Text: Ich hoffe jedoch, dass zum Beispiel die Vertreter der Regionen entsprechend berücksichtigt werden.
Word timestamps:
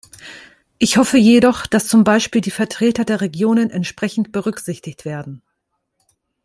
Ich 0.79 0.97
hoffe 0.97 1.17
jedoch, 1.19 1.67
dass 1.67 1.87
zum 1.87 2.03
Beispiel 2.03 2.41
die 2.41 2.49
Vertreter 2.49 3.05
der 3.05 3.21
Regionen 3.21 3.69
entsprechend 3.69 4.31
berücksichtigt 4.31 5.05
werden. 5.05 5.43